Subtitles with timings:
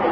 [0.00, 0.08] que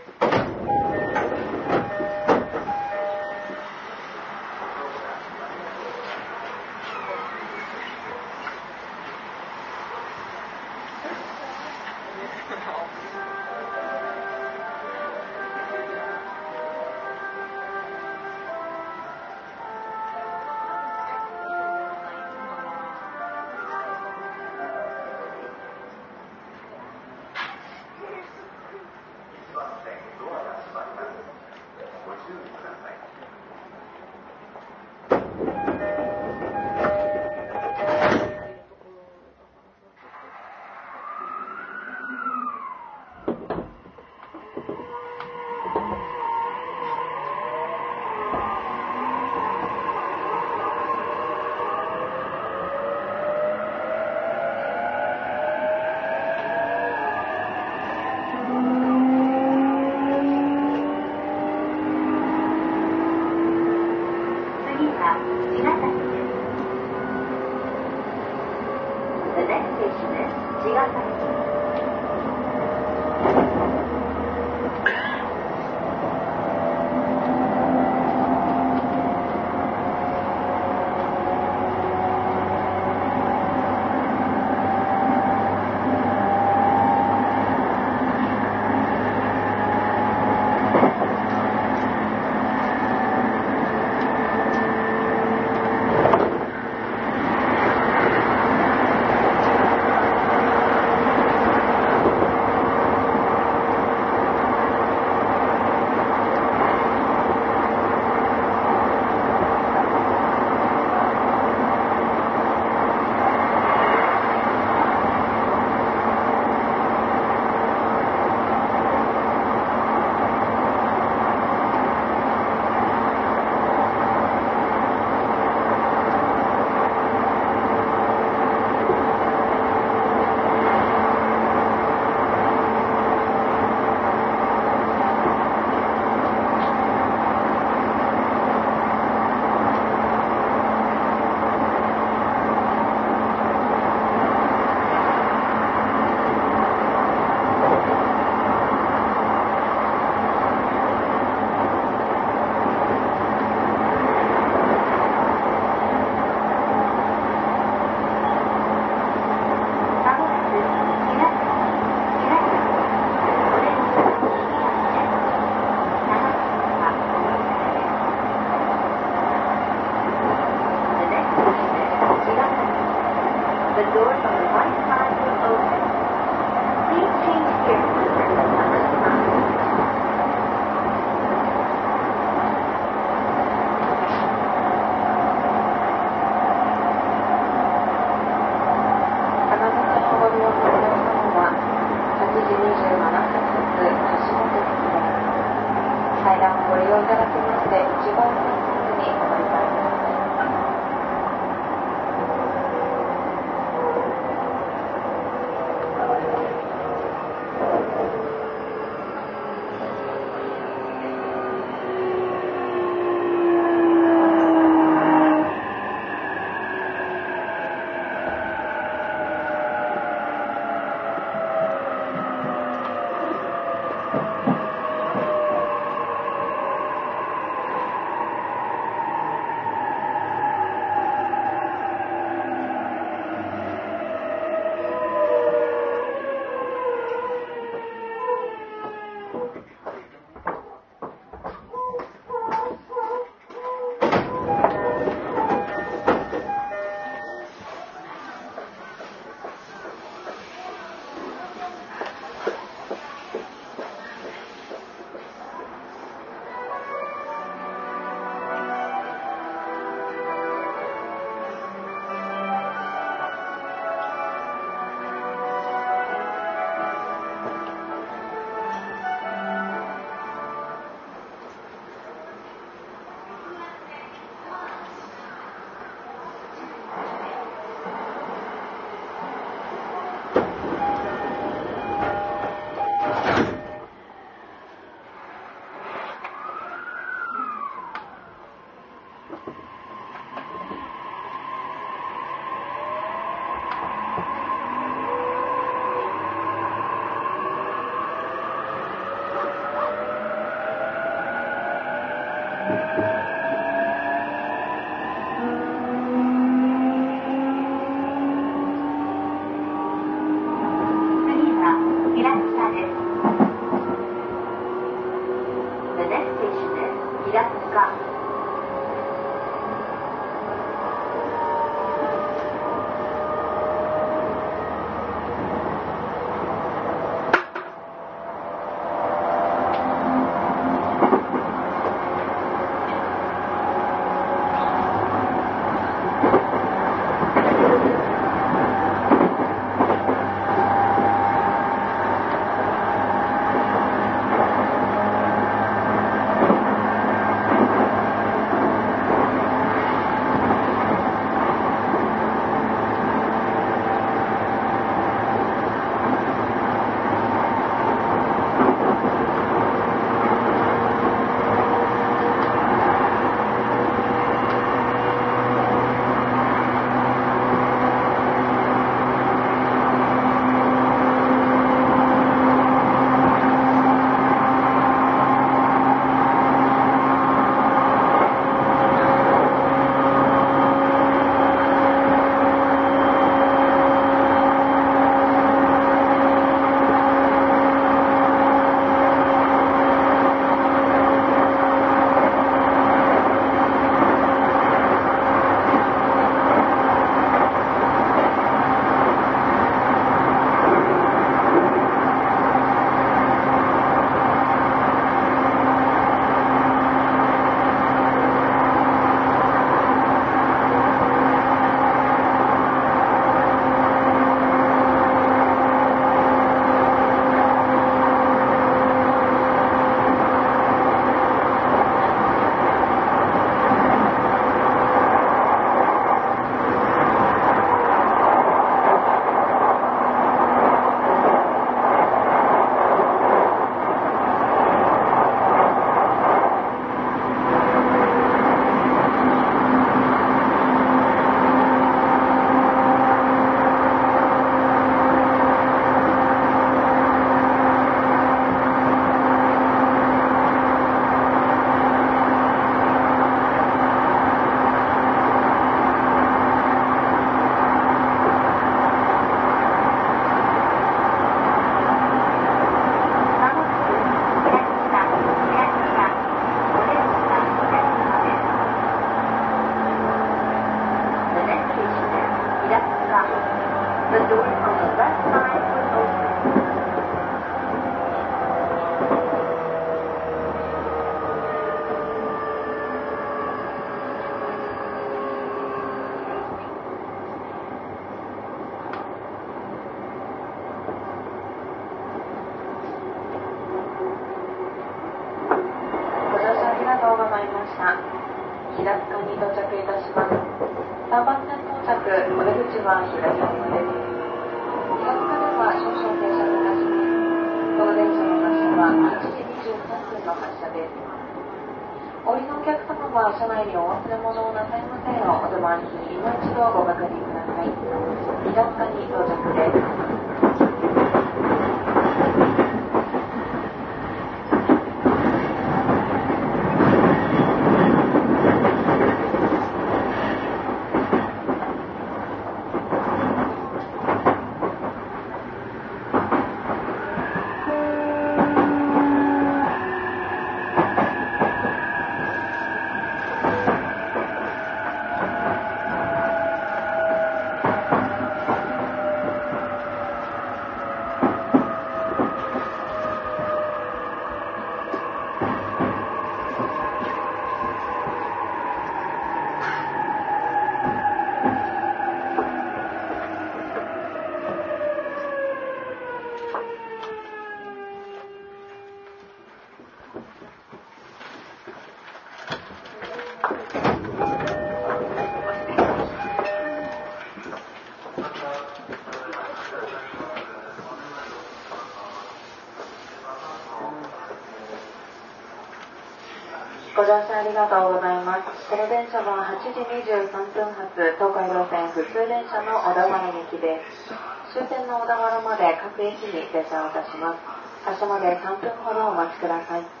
[587.61, 588.69] がとうございます。
[588.71, 594.57] この電車は8時23分発東海道線普通電車の小田原行きです。
[594.57, 597.37] 終点の小田原まで各駅に停車をいたします。
[597.85, 600.00] 発車まで3分ほどお待ちください。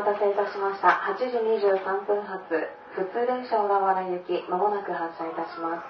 [0.00, 0.88] 待たせいたしました。
[1.12, 2.40] 8時23分発、
[2.96, 5.84] 普通電車小田原行き、まもなく発車いたします。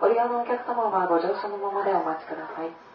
[0.00, 2.91] ご利用のお客様はご乗車のままでお待ちください。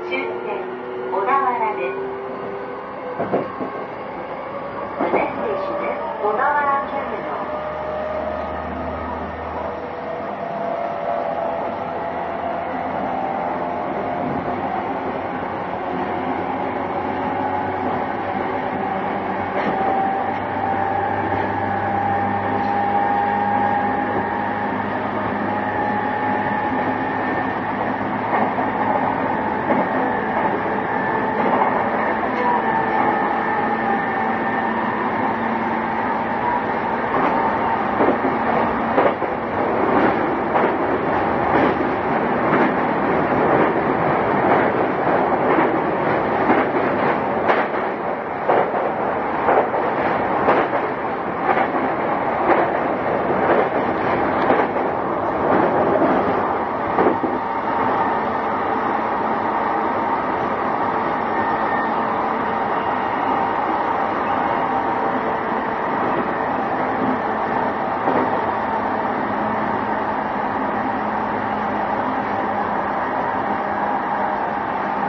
[0.08, 0.64] から終点
[1.12, 1.97] 小田原です
[4.99, 7.47] The next station is 小田原 Terminal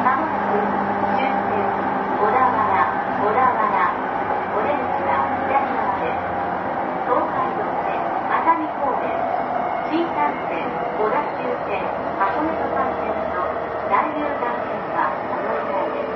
[0.05, 0.57] まもなく
[1.19, 1.59] 終点
[2.17, 2.81] 小田原
[3.19, 3.93] 小田原
[4.49, 6.23] 小田原に到着です
[7.05, 9.13] 東海道線熱海方面
[9.91, 10.17] 新幹
[10.49, 10.65] 線
[10.97, 11.85] 小田急線小田急線
[12.17, 13.45] 箱根トパ線と
[13.91, 16.15] 大遊岩線はお乗り換えです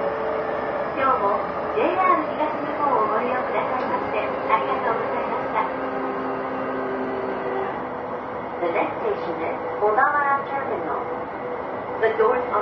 [0.97, 1.37] 今日も
[1.75, 5.67] JR 東日本をご利用くださいましてありがとうございました
[8.63, 11.03] The next station is Odawara Terminal.
[12.01, 12.62] The doors on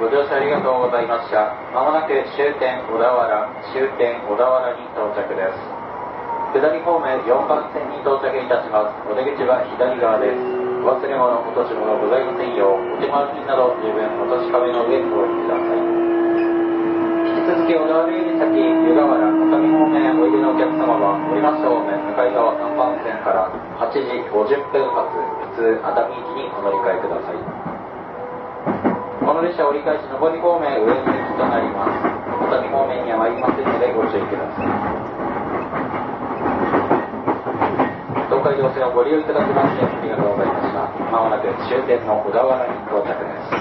[0.00, 1.52] ご乗車ありがとうございました。
[1.72, 5.60] まもなく終点小田原、終点小田原に到着です。
[6.56, 8.96] 下り方面4番線に到着いたします。
[9.08, 10.40] お出口は左側です。
[10.80, 15.76] お忘れ物、落とし物ございませんよう、お手回りなど十分落とし壁の上にご置きください。
[15.76, 23.52] 引き続き小田原より先、湯河原、熱海方面おいでのお客様は、森町方面、向かい側3番線から
[23.90, 25.10] 8時50分発、
[25.50, 27.42] 普通熱海行きにお乗り換えください。
[29.18, 32.06] この列車折り返し上り方面上向きとなります。
[32.54, 34.70] 熱海方面には参りませんのでご注意ください。
[38.30, 40.86] 東海道線をご利用いただきましてありがとうございました。
[41.10, 43.58] まもなく終点の小田原に到着です。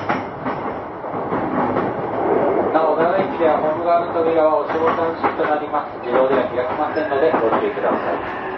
[2.70, 5.98] なお、小田原駅ではホーム側の扉はお仕事の式となります。
[6.06, 7.98] 自動では開きませんのでご注意くださ
[8.46, 8.49] い。